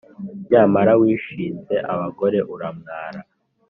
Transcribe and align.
Nyamara 0.49 0.91
wishinze 1.01 1.75
abagore, 1.93 2.37
uramwara 2.53 3.19